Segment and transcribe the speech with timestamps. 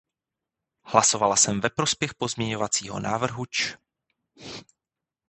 [0.83, 3.77] Hlasovala jsem ve prospěch pozměňovacího návrhu č.